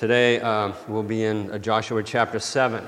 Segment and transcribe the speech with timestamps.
[0.00, 2.82] Today uh, we'll be in uh, Joshua chapter 7.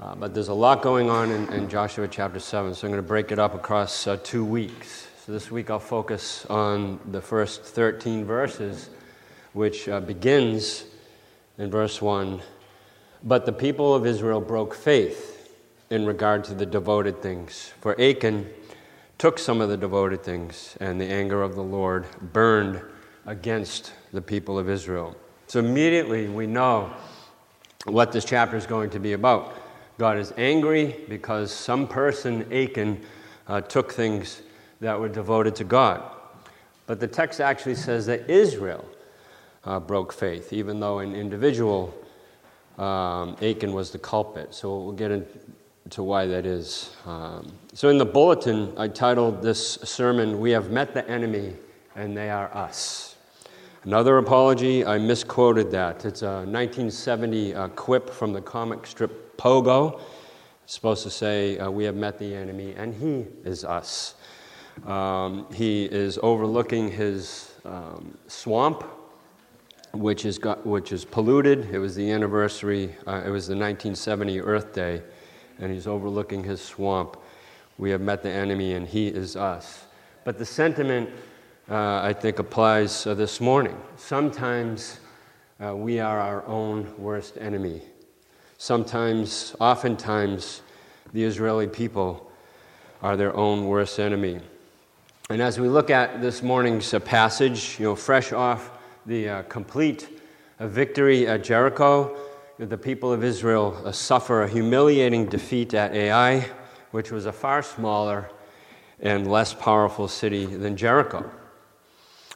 [0.00, 3.02] Uh, but there's a lot going on in, in, Joshua chapter 7, so I'm going
[3.02, 5.08] to break it up across uh, two weeks.
[5.26, 8.90] So this week I'll focus on the first 13 verses,
[9.54, 10.84] which uh, begins
[11.58, 12.42] in verse 1
[13.24, 15.52] But the people of Israel broke faith
[15.90, 17.72] in regard to the devoted things.
[17.80, 18.48] For Achan
[19.18, 22.80] took some of the devoted things, and the anger of the Lord burned
[23.26, 25.16] against the people of Israel.
[25.48, 26.92] So immediately we know
[27.86, 29.54] what this chapter is going to be about.
[29.96, 33.00] God is angry because some person, Achan,
[33.48, 34.42] uh, took things
[34.80, 36.02] that were devoted to God.
[36.86, 38.84] But the text actually says that Israel
[39.64, 41.94] uh, broke faith, even though an individual,
[42.76, 44.54] um, Achan, was the culprit.
[44.54, 46.94] So we'll get into why that is.
[47.06, 51.54] Um, so in the bulletin, I titled this sermon, We Have Met the Enemy
[51.96, 53.16] and They Are Us.
[53.88, 56.04] Another apology, I misquoted that.
[56.04, 59.98] It's a 1970 uh, quip from the comic strip Pogo.
[60.62, 64.16] It's supposed to say, uh, We have met the enemy, and he is us.
[64.84, 68.84] Um, he is overlooking his um, swamp,
[69.94, 71.70] which is, got, which is polluted.
[71.72, 75.00] It was the anniversary, uh, it was the 1970 Earth Day,
[75.60, 77.16] and he's overlooking his swamp.
[77.78, 79.86] We have met the enemy, and he is us.
[80.24, 81.08] But the sentiment
[81.70, 83.78] uh, I think applies uh, this morning.
[83.96, 85.00] Sometimes
[85.62, 87.82] uh, we are our own worst enemy.
[88.56, 90.62] Sometimes, oftentimes,
[91.12, 92.30] the Israeli people
[93.02, 94.40] are their own worst enemy.
[95.28, 98.70] And as we look at this morning's uh, passage, you know, fresh off
[99.04, 100.08] the uh, complete
[100.58, 102.16] uh, victory at Jericho,
[102.58, 106.48] the people of Israel suffer a humiliating defeat at Ai,
[106.92, 108.30] which was a far smaller
[109.00, 111.30] and less powerful city than Jericho.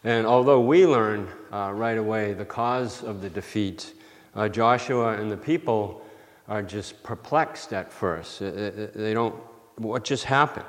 [0.05, 3.95] And although we learn uh, right away the cause of the defeat,
[4.35, 6.05] uh, Joshua and the people
[6.49, 8.41] are just perplexed at first.
[8.41, 9.35] They don't,
[9.77, 10.67] what just happened?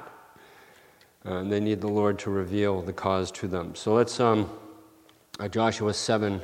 [1.25, 3.73] Uh, they need the Lord to reveal the cause to them.
[3.75, 4.49] So let's, um,
[5.39, 6.41] uh, Joshua 7,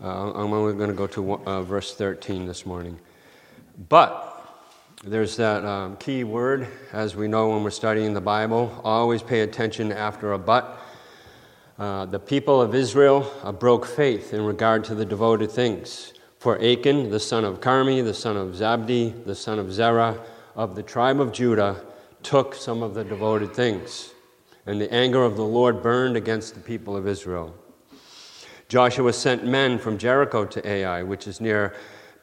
[0.00, 2.98] uh, I'm only going to go to uh, verse 13 this morning.
[3.88, 4.34] But,
[5.04, 8.80] there's that um, key word, as we know when we're studying the Bible.
[8.82, 10.80] Always pay attention after a but
[11.78, 16.12] uh, the people of Israel uh, broke faith in regard to the devoted things.
[16.38, 20.20] For Achan, the son of Carmi, the son of Zabdi, the son of Zerah,
[20.56, 21.84] of the tribe of Judah,
[22.22, 24.10] took some of the devoted things.
[24.66, 27.54] And the anger of the Lord burned against the people of Israel.
[28.68, 31.74] Joshua sent men from Jericho to Ai, which is near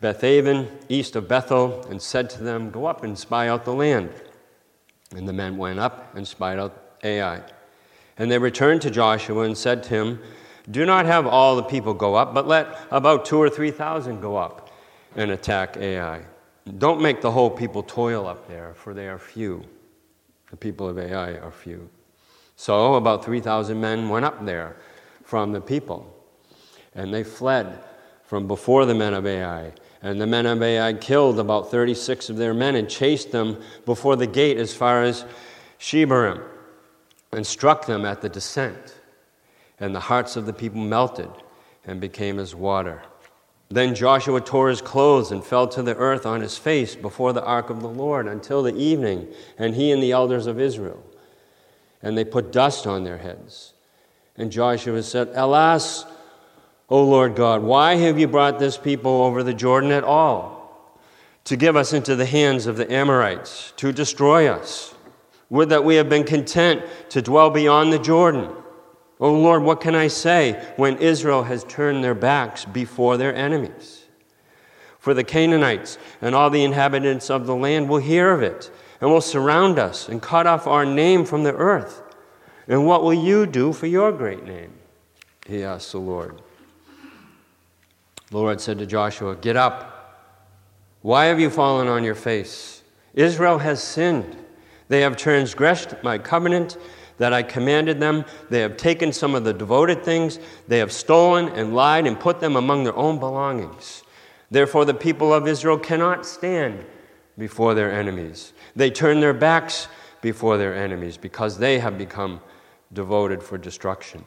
[0.02, 4.12] Bethaven, east of Bethel, and said to them, Go up and spy out the land.
[5.16, 7.42] And the men went up and spied out Ai.
[8.18, 10.20] And they returned to Joshua and said to him,
[10.70, 14.22] Do not have all the people go up, but let about two or three thousand
[14.22, 14.72] go up
[15.16, 16.22] and attack Ai.
[16.78, 19.64] Don't make the whole people toil up there, for they are few.
[20.50, 21.90] The people of Ai are few.
[22.56, 24.78] So about 3,000 men went up there
[25.24, 26.16] from the people,
[26.94, 27.80] and they fled
[28.24, 29.74] from before the men of Ai.
[30.02, 34.16] And the men of Ai killed about 36 of their men and chased them before
[34.16, 35.26] the gate as far as
[35.80, 36.42] Shebarim
[37.36, 38.96] and struck them at the descent.
[39.80, 41.30] And the hearts of the people melted
[41.86, 43.04] and became as water.
[43.70, 47.44] Then Joshua tore his clothes and fell to the earth on his face before the
[47.44, 51.04] ark of the Lord until the evening, and he and the elders of Israel.
[52.02, 53.74] And they put dust on their heads.
[54.38, 56.06] And Joshua said, Alas,
[56.90, 61.02] O Lord God, why have you brought this people over the Jordan at all?
[61.46, 64.95] To give us into the hands of the Amorites, to destroy us.
[65.50, 68.50] Would that we have been content to dwell beyond the Jordan.
[69.20, 74.06] Oh Lord, what can I say when Israel has turned their backs before their enemies?
[75.00, 79.10] For the Canaanites and all the inhabitants of the land will hear of it and
[79.10, 82.02] will surround us and cut off our name from the earth.
[82.68, 84.74] And what will you do for your great name?
[85.46, 86.42] He asked the Lord.
[88.32, 89.92] The Lord said to Joshua, Get up.
[91.04, 92.82] Why have you fallen on your face?
[93.14, 94.36] Israel has sinned.
[94.88, 96.78] They have transgressed my covenant
[97.18, 98.26] that I commanded them.
[98.50, 100.40] They have taken some of the devoted things.
[100.68, 104.04] They have stolen and lied and put them among their own belongings.
[104.52, 106.86] Therefore, the people of Israel cannot stand
[107.38, 108.54] before their enemies.
[108.76, 109.88] They turn their backs
[110.22, 112.42] before their enemies because they have become
[112.94, 114.26] devoted for destruction.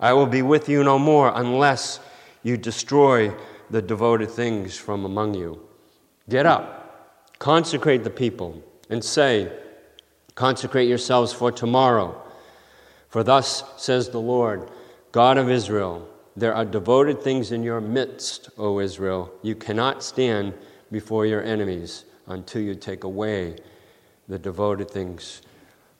[0.00, 2.00] I will be with you no more unless
[2.42, 3.32] you destroy
[3.70, 5.60] the devoted things from among you.
[6.28, 9.52] Get up, consecrate the people, and say,
[10.34, 12.20] Consecrate yourselves for tomorrow.
[13.08, 14.70] For thus says the Lord,
[15.12, 19.30] God of Israel There are devoted things in your midst, O Israel.
[19.42, 20.54] You cannot stand
[20.90, 23.56] before your enemies until you take away
[24.28, 25.42] the devoted things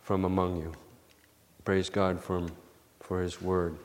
[0.00, 0.72] from among you.
[1.64, 2.46] Praise God for,
[3.00, 3.76] for His word.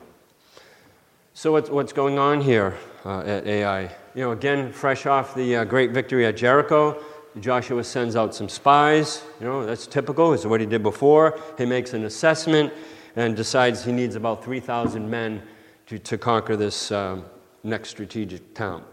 [1.34, 3.82] So, what's, what's going on here uh, at Ai?
[4.14, 7.00] You know, again, fresh off the uh, great victory at Jericho,
[7.40, 9.22] Joshua sends out some spies.
[9.40, 11.38] You know, that's typical, It's what he did before.
[11.56, 12.72] He makes an assessment
[13.16, 15.42] and decides he needs about 3,000 men
[15.86, 17.24] to, to conquer this um,
[17.62, 18.84] next strategic town.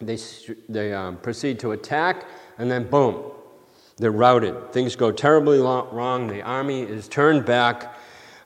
[0.00, 0.18] They,
[0.68, 2.26] they um, proceed to attack,
[2.58, 3.32] and then boom,
[3.96, 4.72] they're routed.
[4.72, 6.28] Things go terribly wrong.
[6.28, 7.96] The army is turned back.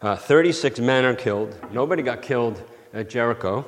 [0.00, 1.56] Uh, 36 men are killed.
[1.73, 2.62] Nobody got killed
[2.94, 3.67] at Jericho.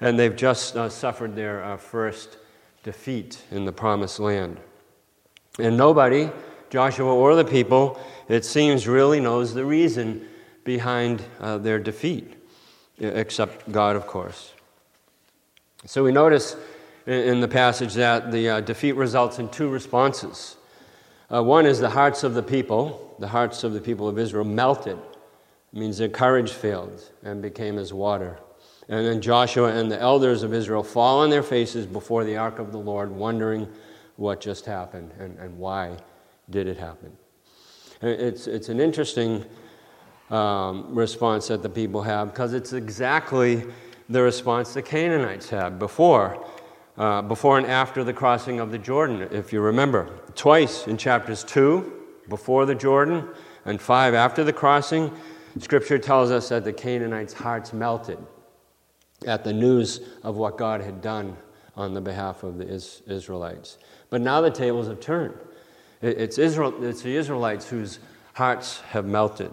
[0.00, 2.38] And they've just uh, suffered their uh, first
[2.82, 4.60] defeat in the promised land.
[5.58, 6.30] And nobody,
[6.70, 10.26] Joshua or the people, it seems, really knows the reason
[10.64, 12.34] behind uh, their defeat
[12.98, 14.52] except God, of course.
[15.86, 16.56] So we notice
[17.06, 20.56] in the passage that the uh, defeat results in two responses.
[21.32, 24.44] Uh, one is the hearts of the people, the hearts of the people of Israel
[24.44, 24.96] melted.
[24.96, 28.38] It means their courage failed and became as water.
[28.88, 32.58] And then Joshua and the elders of Israel fall on their faces before the ark
[32.58, 33.66] of the Lord, wondering
[34.16, 35.96] what just happened and, and why
[36.50, 37.16] did it happen.
[38.02, 39.44] It's, it's an interesting
[40.30, 43.64] um, response that the people have because it's exactly
[44.08, 46.44] the response the Canaanites had before,
[46.98, 50.20] uh, before and after the crossing of the Jordan, if you remember.
[50.34, 53.28] Twice in chapters 2, before the Jordan,
[53.64, 55.10] and 5 after the crossing,
[55.58, 58.18] Scripture tells us that the Canaanites' hearts melted
[59.26, 61.36] at the news of what God had done
[61.76, 63.78] on the behalf of the Israelites.
[64.12, 65.32] But now the tables have turned.
[66.02, 67.98] It's, Israel, it's the Israelites whose
[68.34, 69.50] hearts have melted.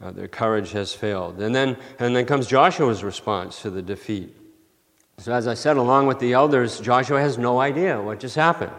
[0.00, 1.40] Uh, their courage has failed.
[1.40, 4.36] And then, and then comes Joshua's response to the defeat.
[5.18, 8.70] So, as I said, along with the elders, Joshua has no idea what just happened.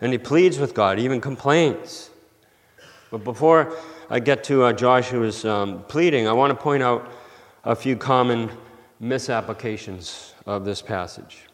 [0.00, 2.10] And he pleads with God, even complains.
[3.10, 3.76] But before
[4.08, 7.10] I get to uh, Joshua's um, pleading, I want to point out
[7.64, 8.52] a few common
[9.00, 11.45] misapplications of this passage.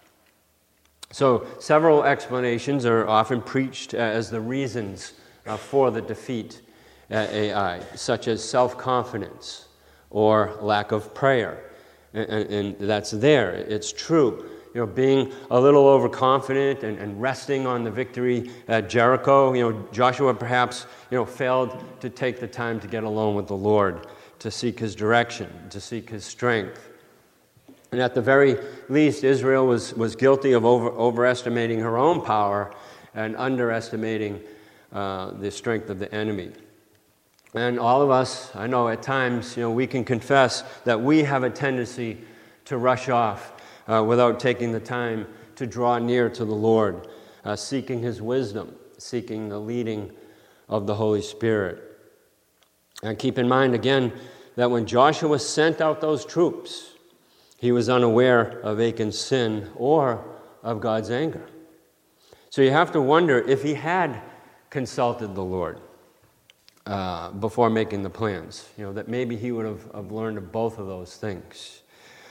[1.12, 5.12] So, several explanations are often preached as the reasons
[5.46, 6.62] uh, for the defeat
[7.10, 9.68] Ai, such as self confidence
[10.10, 11.64] or lack of prayer.
[12.14, 14.48] And, and, that's there, it's true.
[14.74, 19.70] You know, being a little overconfident and, and resting on the victory at Jericho, you
[19.70, 23.56] know, Joshua perhaps, you know, failed to take the time to get alone with the
[23.56, 24.06] Lord,
[24.38, 26.88] to seek his direction, to seek his strength.
[27.92, 28.56] And at the very
[28.90, 32.74] least, Israel was, was guilty of over, overestimating her own power
[33.14, 34.40] and underestimating
[34.92, 36.52] uh, the strength of the enemy.
[37.54, 41.22] And all of us, I know at times, you know, we can confess that we
[41.22, 42.18] have a tendency
[42.64, 43.52] to rush off
[43.86, 45.26] uh, without taking the time
[45.56, 47.08] to draw near to the Lord,
[47.44, 50.10] uh, seeking His wisdom, seeking the leading
[50.68, 51.82] of the Holy Spirit.
[53.02, 54.12] And keep in mind again
[54.56, 56.91] that when Joshua sent out those troops,
[57.62, 60.24] he was unaware of Achan's sin or
[60.64, 61.46] of God's anger.
[62.50, 64.20] So you have to wonder if he had
[64.68, 65.78] consulted the Lord
[66.86, 68.68] uh, before making the plans.
[68.76, 71.82] You know, that maybe he would have, have learned of both of those things.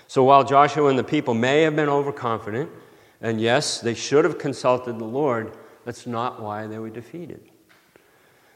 [0.10, 2.69] So while Joshua and the people may have been overconfident,
[3.22, 5.55] and yes, they should have consulted the Lord,
[5.86, 7.50] that's not why they were defeated.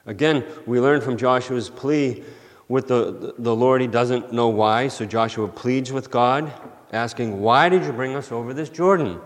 [0.05, 2.25] Again, we learn from Joshua's plea
[2.67, 6.51] with the, the Lord, he doesn't know why, so Joshua pleads with God,
[6.91, 9.19] asking, Why did you bring us over this Jordan?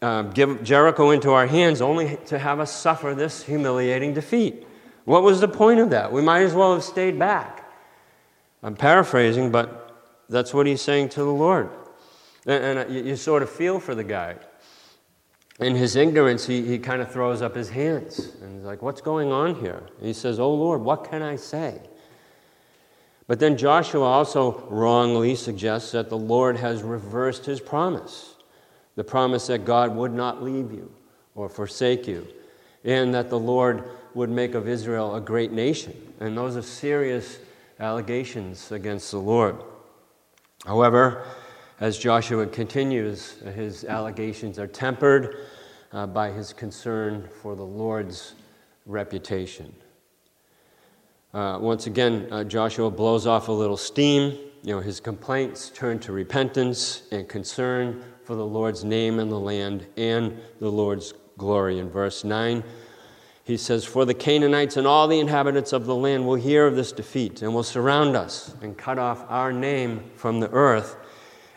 [0.00, 4.66] Uh, give Jericho into our hands only to have us suffer this humiliating defeat.
[5.04, 6.10] What was the point of that?
[6.10, 7.70] We might as well have stayed back.
[8.62, 9.96] I'm paraphrasing, but
[10.28, 11.70] that's what he's saying to the Lord.
[12.46, 14.36] And, and you, you, sort of feel for the guy.
[15.60, 19.00] In his ignorance, he, he kind of throws up his hands and he's like, What's
[19.00, 19.82] going on here?
[19.98, 21.80] And he says, Oh Lord, what can I say?
[23.26, 28.32] But then Joshua also wrongly suggests that the Lord has reversed his promise
[28.94, 30.90] the promise that God would not leave you
[31.34, 32.26] or forsake you,
[32.84, 35.96] and that the Lord would make of Israel a great nation.
[36.20, 37.38] And those are serious
[37.80, 39.56] allegations against the Lord.
[40.66, 41.24] However,
[41.80, 45.38] as Joshua continues, his allegations are tempered
[45.92, 48.34] uh, by his concern for the Lord's
[48.86, 49.74] reputation.
[51.34, 54.38] Uh, once again, uh, Joshua blows off a little steam.
[54.62, 59.40] You know, his complaints turn to repentance and concern for the Lord's name and the
[59.40, 61.78] land and the Lord's glory.
[61.78, 62.62] In verse 9,
[63.44, 66.76] he says, For the Canaanites and all the inhabitants of the land will hear of
[66.76, 70.96] this defeat and will surround us and cut off our name from the earth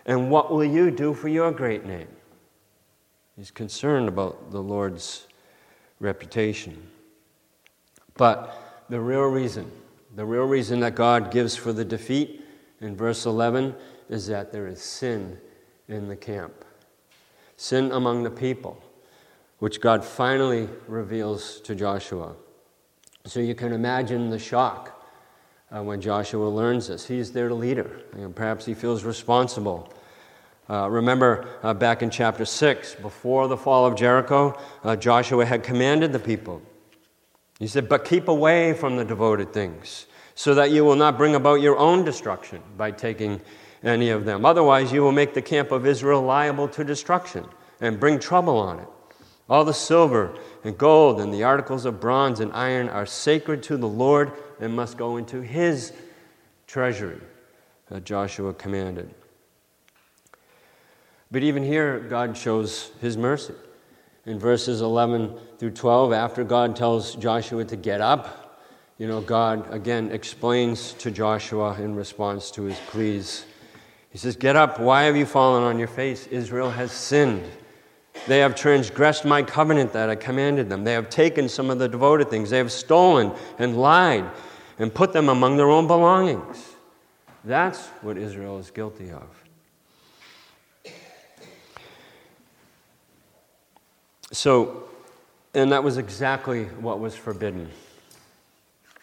[0.06, 2.08] And what will you do for your great name?
[3.36, 5.28] He's concerned about the Lord's
[6.00, 6.88] reputation.
[8.16, 9.72] But the real reason,
[10.16, 12.46] the real reason that God gives for the defeat
[12.82, 13.76] in verse 11
[14.10, 15.40] is that there is sin
[15.88, 16.66] in the camp.
[17.58, 18.82] Sin among the people,
[19.60, 22.36] which God finally reveals to Joshua.
[23.26, 25.04] So you can imagine the shock
[25.76, 27.08] uh, when Joshua learns this.
[27.08, 28.02] He's their leader.
[28.16, 29.92] Know, perhaps he feels responsible.
[30.70, 35.64] Uh, remember uh, back in chapter 6, before the fall of Jericho, uh, Joshua had
[35.64, 36.62] commanded the people.
[37.60, 41.36] He said, But keep away from the devoted things, so that you will not bring
[41.36, 43.42] about your own destruction by taking
[43.84, 44.46] any of them.
[44.46, 47.46] Otherwise, you will make the camp of Israel liable to destruction
[47.80, 48.88] and bring trouble on it.
[49.48, 53.78] All the silver and gold and the articles of bronze and iron are sacred to
[53.78, 55.94] the Lord and must go into his
[56.66, 57.22] treasury,
[57.90, 59.14] that Joshua commanded.
[61.32, 63.54] But even here, God shows his mercy.
[64.26, 68.60] In verses 11 through 12, after God tells Joshua to get up,
[68.98, 73.46] you know, God again explains to Joshua in response to his pleas.
[74.10, 76.28] He says, Get up, why have you fallen on your face?
[76.28, 77.44] Israel has sinned.
[78.28, 80.84] They have transgressed my covenant that I commanded them.
[80.84, 82.50] They have taken some of the devoted things.
[82.50, 84.26] They have stolen and lied
[84.80, 86.76] and put them among their own belongings.
[87.44, 89.45] That's what Israel is guilty of.
[94.32, 94.90] So,
[95.54, 97.70] and that was exactly what was forbidden.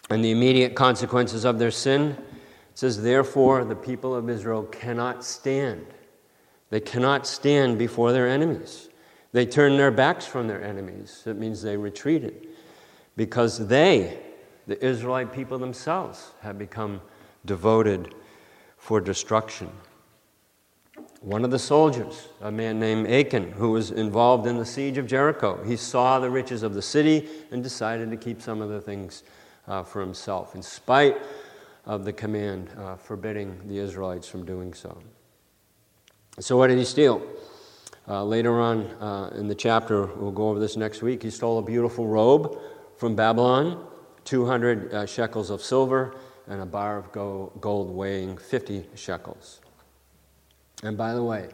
[0.09, 2.17] And the immediate consequences of their sin
[2.75, 5.85] says, Therefore, the people of Israel cannot stand.
[6.69, 8.89] They cannot stand before their enemies.
[9.31, 11.23] They turned their backs from their enemies.
[11.25, 12.47] It means they retreated
[13.15, 14.19] because they,
[14.67, 17.01] the Israelite people themselves, have become
[17.45, 18.13] devoted
[18.77, 19.69] for destruction.
[21.23, 25.07] One of the soldiers, a man named Achan, who was involved in the siege of
[25.07, 28.81] Jericho, he saw the riches of the city and decided to keep some of the
[28.81, 29.23] things
[29.65, 31.15] uh, for himself, in spite
[31.85, 35.01] of the command uh, forbidding the Israelites from doing so.
[36.41, 37.25] So, what did he steal?
[38.05, 41.57] Uh, later on uh, in the chapter, we'll go over this next week, he stole
[41.57, 42.59] a beautiful robe
[42.97, 43.87] from Babylon,
[44.25, 49.61] 200 uh, shekels of silver, and a bar of gold weighing 50 shekels.
[50.83, 51.49] And by the way,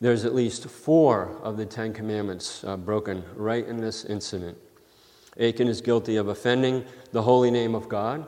[0.00, 4.58] there's at least four of the Ten Commandments uh, broken right in this incident.
[5.40, 8.26] Achan is guilty of offending the holy name of God,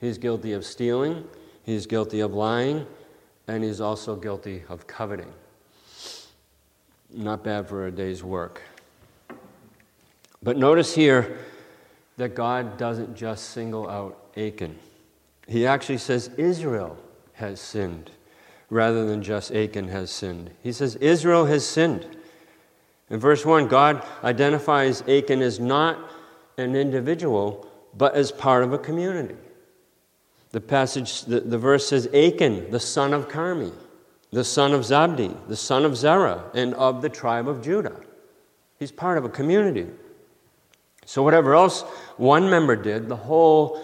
[0.00, 1.26] he's guilty of stealing,
[1.64, 2.86] he's guilty of lying,
[3.46, 5.32] and he's also guilty of coveting.
[7.12, 8.62] Not bad for a day's work.
[10.42, 11.38] But notice here
[12.16, 14.78] that God doesn't just single out Achan.
[15.46, 16.96] He actually says Israel
[17.34, 18.10] has sinned
[18.70, 20.50] rather than just Achan has sinned.
[20.62, 22.06] He says Israel has sinned.
[23.10, 25.98] In verse 1, God identifies Achan as not
[26.58, 29.36] an individual, but as part of a community.
[30.50, 33.72] The passage, the, the verse says Achan, the son of Carmi
[34.32, 38.00] the son of Zabdi, the son of Zerah, and of the tribe of Judah.
[38.78, 39.86] He's part of a community.
[41.06, 41.82] So, whatever else
[42.16, 43.82] one member did, the whole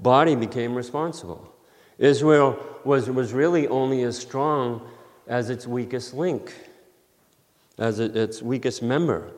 [0.00, 1.53] body became responsible.
[1.98, 4.86] Israel was, was really only as strong
[5.26, 6.52] as its weakest link,
[7.78, 9.30] as its weakest member.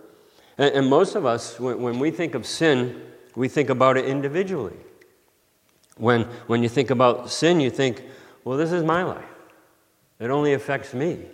[0.58, 3.02] And, and most of us, when, when we think of sin,
[3.34, 4.76] we think about it individually.
[5.96, 8.02] When, when you think about sin, you think,
[8.44, 9.25] well, this is my life.
[10.18, 11.26] It only affects me.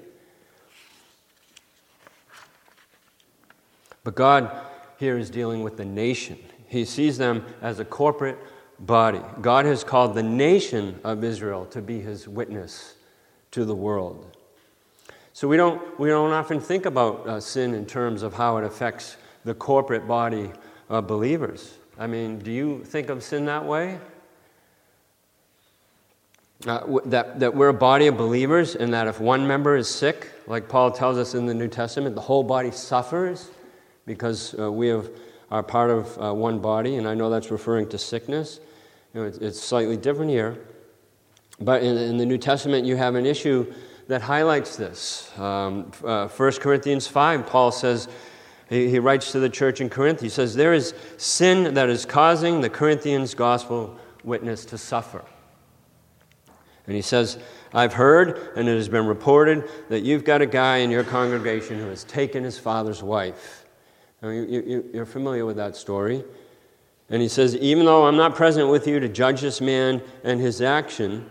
[4.04, 4.50] But God
[4.98, 6.38] here is dealing with the nation.
[6.66, 8.38] He sees them as a corporate
[8.82, 9.20] body.
[9.40, 12.94] God has called the nation of Israel to be his witness
[13.52, 14.36] to the world.
[15.32, 18.64] So we don't, we don't often think about uh, sin in terms of how it
[18.64, 20.52] affects the corporate body
[20.88, 21.74] of believers.
[21.98, 23.98] I mean, do you think of sin that way?
[26.66, 30.30] uh, that, that we're a body of believers and that if one member is sick,
[30.46, 33.50] like Paul tells us in the New Testament, the whole body suffers
[34.06, 35.10] because uh, we have,
[35.50, 38.60] are part of uh, one body, and I know that's referring to sickness.
[39.14, 40.58] You know, it's, it's slightly different here.
[41.60, 43.72] But in, in, the New Testament, you have an issue
[44.08, 45.30] that highlights this.
[45.38, 48.08] Um, uh, 1 Corinthians 5, Paul says,
[48.68, 52.06] he, he writes to the church in Corinth, he says, There is sin that is
[52.06, 55.22] causing the Corinthians' gospel witness to suffer.
[56.86, 57.38] And he says,
[57.74, 61.78] I've heard and it has been reported that you've got a guy in your congregation
[61.78, 63.66] who has taken his father's wife.
[64.22, 66.24] Now, you, are familiar with that story.
[67.12, 70.40] And he says, Even though I'm not present with you to judge this man and
[70.40, 71.30] his action,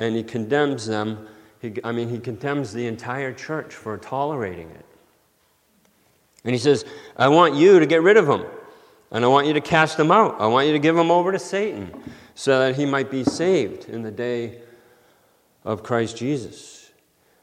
[0.00, 1.28] and he condemns them,
[1.60, 4.86] He, I mean, he condemns the entire church for tolerating it.
[6.42, 6.86] And he says,
[7.18, 8.46] I want you to get rid of him.
[9.10, 10.40] And I want you to cast him out.
[10.40, 11.92] I want you to give him over to Satan
[12.34, 14.62] so that he might be saved in the day
[15.64, 16.92] of Christ Jesus.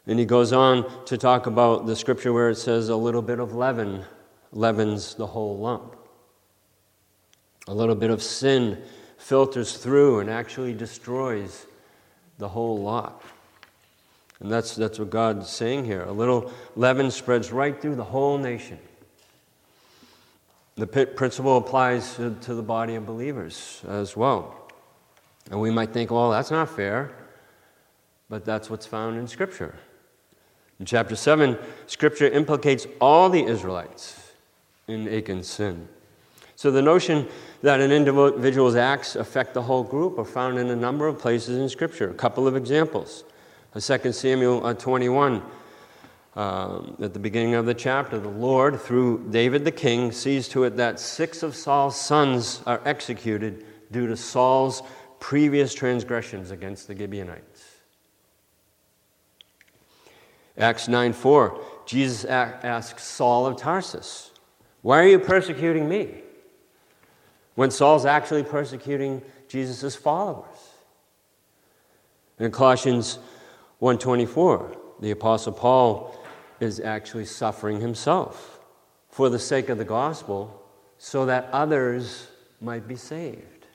[0.08, 3.40] And he goes on to talk about the scripture where it says, a little bit
[3.40, 4.04] of leaven
[4.52, 5.96] leavens the whole lump.
[7.68, 8.82] A little bit of sin
[9.18, 11.66] filters through and actually destroys
[12.38, 13.24] the whole lot.
[14.40, 16.04] And that's, that's what God's saying here.
[16.04, 18.78] A little leaven spreads right through the whole nation.
[20.76, 24.70] The principle applies to, the body of believers as well.
[25.50, 27.12] And we might think, well, that's not fair,
[28.30, 29.76] but that's what's found in Scripture.
[30.80, 31.58] In chapter 7,
[31.88, 34.34] Scripture implicates all the Israelites
[34.88, 35.88] in Achan's sin.
[36.56, 37.28] So the notion
[37.62, 41.58] that an individual's acts affect the whole group are found in a number of places
[41.58, 42.10] in Scripture.
[42.10, 43.24] A couple of examples.
[43.80, 45.44] 2 Samuel uh, 21,
[46.36, 50.64] um, at the beginning of the chapter, the Lord, through David the king, sees to
[50.64, 54.82] it that six of Saul's sons are executed due to Saul's
[55.20, 57.78] previous transgressions against the Gibeonites.
[60.58, 64.32] Acts 9 4, Jesus asks Saul of Tarsus,
[64.82, 66.22] Why are you persecuting me?
[67.58, 70.76] When Saul's actually persecuting Jesus' followers.
[72.38, 73.18] In Colossians
[73.80, 76.16] 124, the Apostle Paul
[76.60, 78.60] is actually suffering himself
[79.10, 80.64] for the sake of the gospel
[81.00, 82.28] so that others
[82.62, 83.66] might be saved.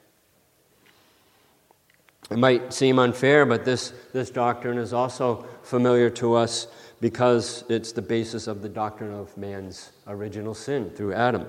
[2.30, 6.68] It might seem unfair, but this, this doctrine is also familiar to us
[7.00, 11.48] because it's the basis of the doctrine of man's original sin through Adam.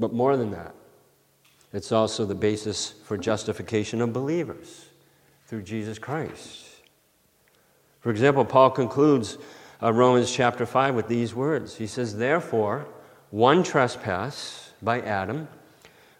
[0.00, 0.74] But more than that,
[1.72, 4.86] it's also the basis for justification of believers
[5.46, 6.64] through Jesus Christ.
[8.00, 9.38] For example, Paul concludes
[9.82, 11.76] uh, Romans chapter 5 with these words.
[11.76, 12.86] He says, Therefore,
[13.30, 15.48] one trespass by Adam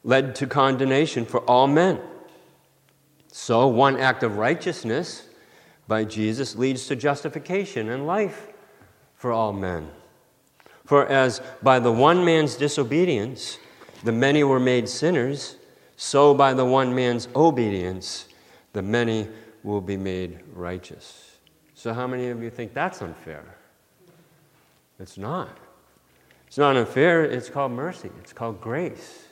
[0.04, 2.00] led to condemnation for all men.
[3.32, 5.28] So, one act of righteousness
[5.86, 8.48] by Jesus leads to justification and life
[9.14, 9.90] for all men.
[10.84, 13.58] For as by the one man's disobedience
[14.04, 15.56] the many were made sinners,
[15.96, 18.28] so by the one man's obedience
[18.72, 19.28] the many
[19.62, 21.38] will be made righteous.
[21.74, 23.44] So, how many of you think that's unfair?
[25.00, 25.56] It's not.
[26.46, 29.26] It's not unfair, it's called mercy, it's called grace.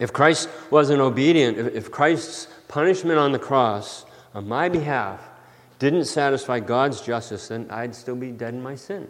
[0.00, 5.20] If Christ wasn't obedient, if Christ's punishment on the cross on my behalf
[5.78, 9.08] didn't satisfy God's justice, then I'd still be dead in my sin.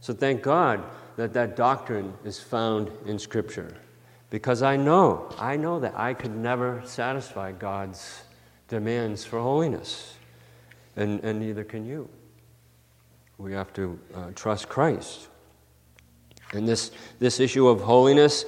[0.00, 0.84] So thank God
[1.16, 3.74] that that doctrine is found in Scripture.
[4.30, 8.22] Because I know, I know that I could never satisfy God's
[8.68, 10.14] demands for holiness,
[10.96, 12.08] and, and neither can you.
[13.38, 15.28] We have to uh, trust Christ.
[16.52, 18.44] And this, this issue of holiness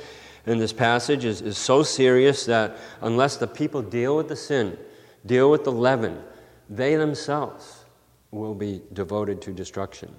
[0.47, 4.79] in this passage is, is so serious that unless the people deal with the sin,
[5.27, 6.23] deal with the leaven,
[6.71, 7.85] they themselves
[8.31, 10.15] will be devoted to destruction.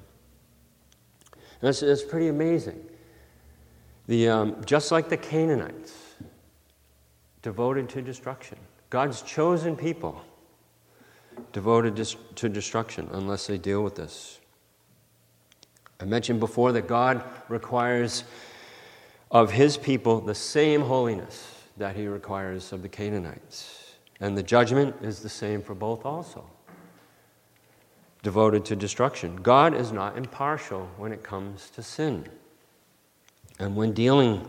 [1.61, 2.79] That's, that's pretty amazing.
[4.07, 5.93] The, um, just like the Canaanites,
[7.41, 8.57] devoted to destruction.
[8.89, 10.21] God's chosen people
[11.53, 11.95] devoted
[12.35, 14.39] to destruction unless they deal with this.
[16.01, 18.23] I mentioned before that God requires
[19.31, 23.95] of his people the same holiness that he requires of the Canaanites.
[24.19, 26.49] And the judgment is the same for both also.
[28.21, 29.37] Devoted to destruction.
[29.37, 32.27] God is not impartial when it comes to sin
[33.59, 34.45] and when dealing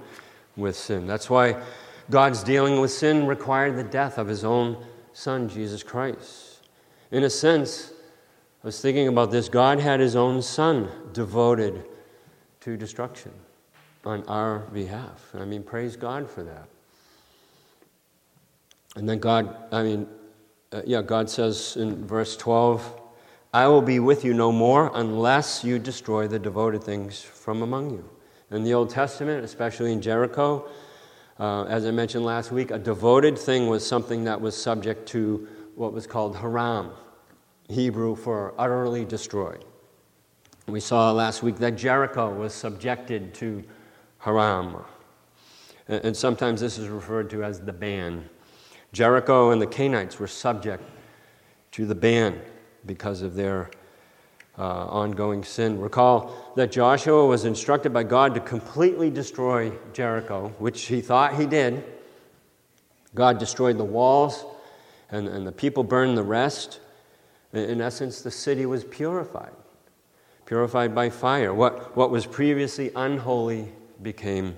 [0.57, 1.07] with sin.
[1.07, 1.61] That's why
[2.11, 6.67] God's dealing with sin required the death of his own son, Jesus Christ.
[7.11, 7.93] In a sense,
[8.63, 11.85] I was thinking about this God had his own son devoted
[12.61, 13.33] to destruction
[14.05, 15.31] on our behalf.
[15.35, 16.69] I mean, praise God for that.
[18.97, 20.07] And then God, I mean,
[20.73, 23.01] uh, yeah, God says in verse 12,
[23.53, 27.91] I will be with you no more unless you destroy the devoted things from among
[27.91, 28.09] you.
[28.53, 30.69] In the Old Testament, especially in Jericho,
[31.41, 35.49] uh, as I mentioned last week, a devoted thing was something that was subject to
[35.75, 36.93] what was called haram,
[37.69, 39.65] Hebrew for utterly destroyed.
[40.69, 43.65] We saw last week that Jericho was subjected to
[44.19, 44.85] haram.
[45.89, 48.29] And sometimes this is referred to as the ban.
[48.93, 50.85] Jericho and the Canaanites were subject
[51.73, 52.41] to the ban
[52.87, 53.71] because of their
[54.59, 55.81] uh, ongoing sin.
[55.81, 61.47] Recall that Joshua was instructed by God to completely destroy Jericho, which he thought he
[61.47, 61.83] did.
[63.15, 64.45] God destroyed the walls
[65.11, 66.81] and, and the people burned the rest.
[67.53, 69.53] In essence, the city was purified,
[70.47, 71.53] purified by fire.
[71.53, 74.57] What, what was previously unholy became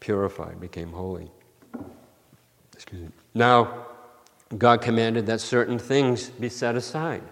[0.00, 1.30] purified, became holy.
[2.72, 3.08] Excuse me.
[3.34, 3.86] Now,
[4.56, 7.22] God commanded that certain things be set aside,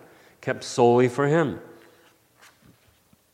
[0.41, 1.61] kept solely for Him.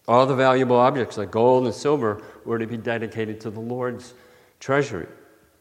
[0.08, 4.14] All the valuable objects like gold and silver were to be dedicated to the Lord's
[4.60, 5.08] treasury.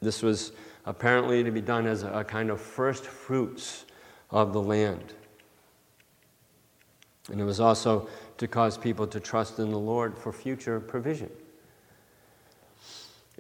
[0.02, 0.52] This was
[0.86, 3.86] apparently to be done as a kind of first fruits
[4.30, 5.14] of the land.
[7.32, 11.32] And it was also to cause people to trust in the Lord for future provision.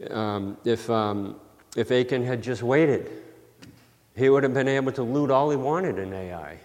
[0.09, 1.39] Um, if, um,
[1.75, 3.11] if Achan had just waited,
[4.15, 6.59] he would have been able to loot all he wanted in Ai.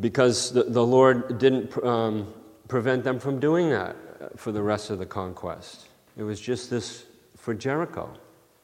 [0.00, 2.32] Because the, the Lord didn't um,
[2.68, 3.96] prevent them from doing that
[4.36, 5.86] for the rest of the conquest.
[6.16, 7.04] It was just this
[7.36, 8.10] for Jericho.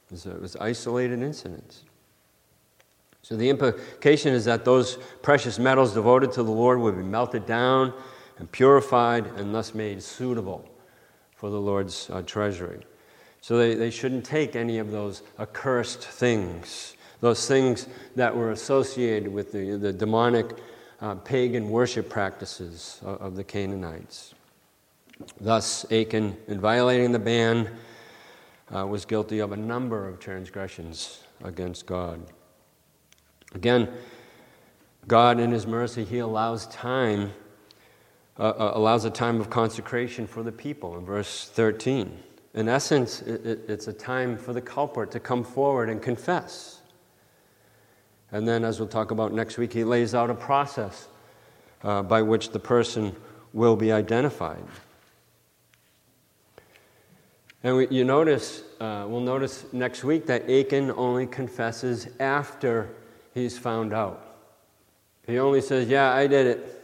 [0.06, 1.84] It was, it was isolated incidents.
[3.22, 7.46] So the implication is that those precious metals devoted to the Lord would be melted
[7.46, 7.94] down
[8.38, 10.68] and purified and thus made suitable
[11.34, 12.84] for the Lord's uh, treasury.
[13.40, 19.32] So they, they shouldn't take any of those accursed things, those things that were associated
[19.32, 20.56] with the, the demonic
[21.00, 24.34] uh, pagan worship practices of, the Canaanites.
[25.40, 27.70] Thus, Achan, in violating the ban,
[28.74, 32.20] uh, was guilty of a number of transgressions against God.
[33.54, 33.88] Again,
[35.06, 37.32] God, in His mercy, He allows time,
[38.38, 42.18] uh, uh, allows a time of consecration for the people in verse 13.
[42.54, 46.80] In essence, it, it, it's a time for the culprit to come forward and confess.
[48.34, 51.06] And then, as we'll talk about next week, He lays out a process
[51.84, 53.14] uh, by which the person
[53.52, 54.64] will be identified.
[57.62, 62.90] And we, you notice, uh, we'll notice next week that Achan only confesses after
[63.34, 64.36] he's found out.
[65.28, 66.82] He only says, Yeah, I did it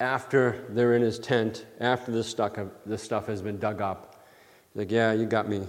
[0.00, 2.58] after they're in his tent, after the stuff,
[2.96, 4.26] stuff has been dug up.
[4.72, 5.64] He's like, Yeah, you got me.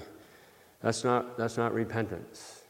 [0.82, 2.63] That's not, that's not repentance.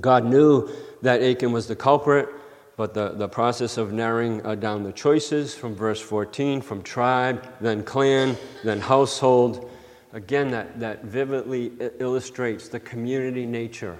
[0.00, 0.68] God knew
[1.02, 2.28] that Achan was the culprit,
[2.76, 7.46] but the, the process of narrowing uh, down the choices from verse 14, from tribe,
[7.60, 9.68] then clan, then household,
[10.12, 13.98] Again, that, that vividly illustrates the community nature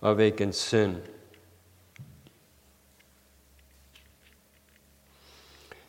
[0.00, 1.02] of Achan's sin.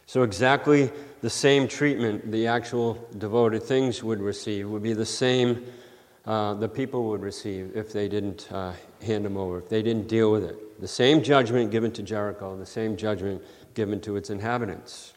[0.06, 0.92] So, exactly
[1.22, 5.66] the same treatment the actual devoted things would receive would be the same
[6.26, 10.08] uh, the people would receive if they didn't uh, hand them over, if they didn't
[10.08, 10.82] deal with it.
[10.82, 13.42] The same judgment given to Jericho, the same judgment
[13.76, 15.14] given to its inhabitants.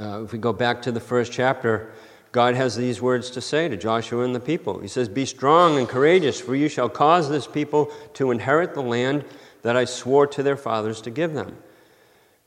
[0.00, 1.92] Uh, if we go back to the first chapter,
[2.32, 4.80] God has these words to say to Joshua and the people.
[4.80, 8.82] He says, Be strong and courageous, for you shall cause this people to inherit the
[8.82, 9.24] land
[9.60, 11.58] that I swore to their fathers to give them.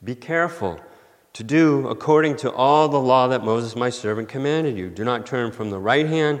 [0.02, 0.80] Be careful
[1.34, 4.90] to do according to all the law that Moses my servant commanded you.
[4.90, 6.40] Do not turn from the right hand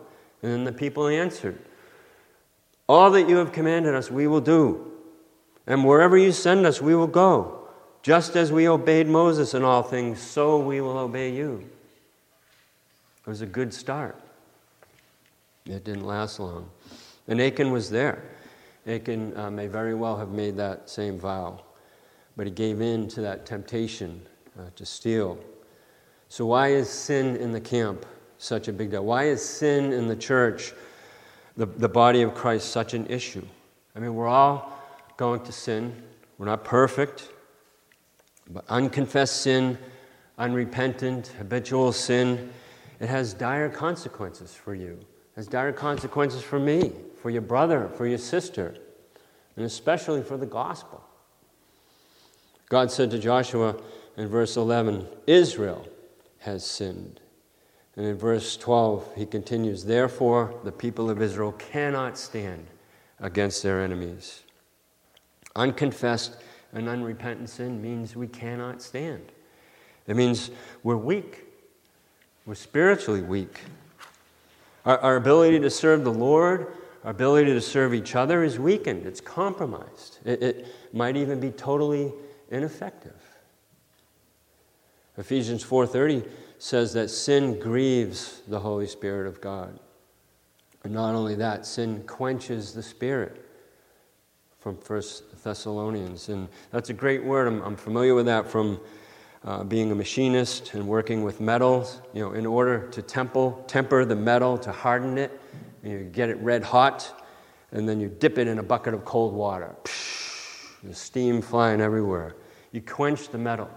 [0.41, 1.59] And then the people answered,
[2.87, 4.91] All that you have commanded us, we will do.
[5.67, 7.67] And wherever you send us, we will go.
[8.01, 11.69] Just as we obeyed Moses in all things, so we will obey you.
[13.25, 14.19] It was a good start.
[15.65, 16.69] It didn't last long.
[17.27, 18.23] And Achan was there.
[18.87, 21.61] Achan uh, may very well have made that same vow,
[22.35, 24.21] but he gave in to that temptation
[24.57, 25.37] uh, to steal.
[26.29, 28.05] So, why is sin in the camp
[28.43, 29.05] such a big deal?
[29.05, 30.73] Why is sin in the church,
[31.57, 33.45] the, the body of Christ, such an issue?
[33.95, 34.77] I mean, we're all
[35.17, 36.01] going to sin.
[36.37, 37.29] We're not perfect,
[38.49, 39.77] but unconfessed sin,
[40.37, 42.51] unrepentant, habitual sin
[43.01, 44.91] it has dire consequences for you.
[44.91, 48.75] It has dire consequences for me, for your brother, for your sister,
[49.55, 51.03] and especially for the gospel.
[52.69, 53.75] God said to Joshua
[54.17, 55.87] in verse 11, Israel
[56.39, 57.20] has sinned.
[57.95, 62.67] And in verse 12, he continues, Therefore, the people of Israel cannot stand
[63.19, 64.43] against their enemies.
[65.55, 66.37] Unconfessed
[66.73, 69.31] and unrepentant sin means we cannot stand.
[70.07, 70.51] It means
[70.83, 71.45] we're weak.
[72.45, 73.59] We're spiritually weak.
[74.85, 76.73] Our, our ability to serve the Lord,
[77.03, 80.19] our ability to serve each other is weakened, it's compromised.
[80.25, 82.13] It, it might even be totally
[82.49, 83.30] ineffective.
[85.17, 89.79] Ephesians 4:30 says that sin grieves the Holy Spirit of God.
[90.83, 93.45] And not only that, sin quenches the Spirit
[94.59, 95.01] from 1
[95.43, 96.29] Thessalonians.
[96.29, 97.47] And that's a great word.
[97.47, 98.79] I'm, I'm familiar with that from
[99.43, 101.99] uh, being a machinist and working with metals.
[102.13, 105.39] You know, in order to temple, temper the metal, to harden it,
[105.83, 107.25] you get it red hot,
[107.71, 109.75] and then you dip it in a bucket of cold water.
[109.83, 112.35] Psh, the steam flying everywhere.
[112.71, 113.69] You quench the metal,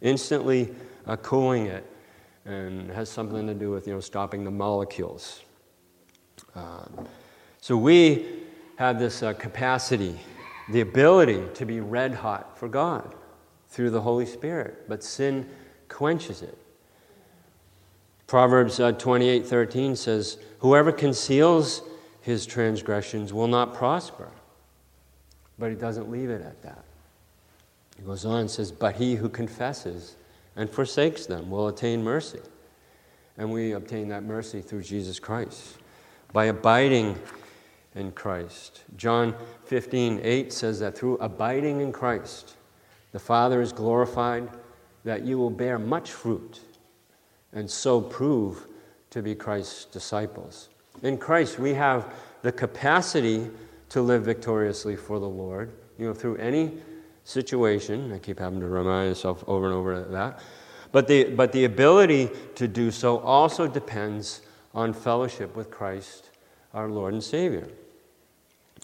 [0.00, 0.74] instantly
[1.06, 1.84] uh, cooling it,
[2.44, 5.42] and has something to do with you know stopping the molecules.
[6.54, 7.06] Um,
[7.60, 8.26] so we
[8.76, 10.18] have this uh, capacity,
[10.70, 13.14] the ability to be red hot for God
[13.68, 15.48] through the Holy Spirit, but sin
[15.88, 16.56] quenches it.
[18.26, 21.82] Proverbs uh, 28 13 says, Whoever conceals
[22.20, 24.28] his transgressions will not prosper.
[25.58, 26.84] But he doesn't leave it at that.
[27.96, 30.16] He goes on and says, But he who confesses
[30.54, 32.40] and forsakes them will attain mercy.
[33.38, 35.78] And we obtain that mercy through Jesus Christ
[36.32, 37.18] by abiding
[37.94, 38.82] in Christ.
[38.96, 42.56] John 15, 8 says that through abiding in Christ,
[43.12, 44.48] the Father is glorified,
[45.04, 46.60] that you will bear much fruit
[47.52, 48.66] and so prove
[49.10, 50.68] to be Christ's disciples.
[51.02, 53.48] In Christ, we have the capacity
[53.88, 56.72] to live victoriously for the Lord, you know, through any
[57.26, 58.12] situation.
[58.12, 60.40] I keep having to remind myself over and over that.
[60.92, 66.30] But the, but the ability to do so also depends on fellowship with Christ,
[66.72, 67.66] our Lord and Savior,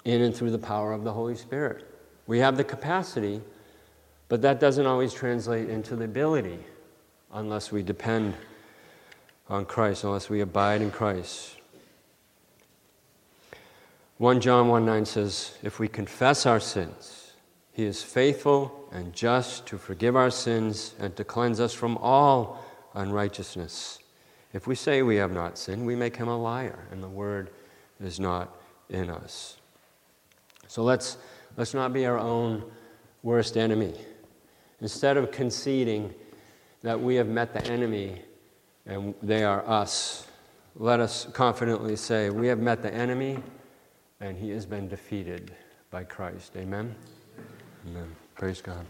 [0.05, 1.89] in and through the power of the Holy Spirit.
[2.27, 3.41] We have the capacity,
[4.29, 6.59] but that doesn't always translate into the ability
[7.33, 8.35] unless we depend
[9.49, 11.57] on Christ, unless we abide in Christ.
[14.19, 17.22] 1 John 1 9 says, If we confess our sins,
[17.73, 22.63] he is faithful and just to forgive our sins and to cleanse us from all
[22.95, 23.99] unrighteousness.
[24.53, 27.51] If we say we have not sinned, we make him a liar, and the word
[27.99, 28.55] is not
[28.91, 29.57] in us.
[30.69, 31.17] So let's,
[31.57, 32.63] let's not be our own
[33.23, 33.95] worst enemy.
[34.81, 36.13] Instead of conceding
[36.83, 38.21] that we have met the enemy
[38.85, 40.27] and they are us,
[40.77, 43.39] let us confidently say, We have met the enemy
[44.21, 45.55] and he has been defeated
[45.91, 46.53] by Christ.
[46.57, 46.95] Amen?
[47.87, 48.17] Amen.
[48.37, 48.87] Praise God.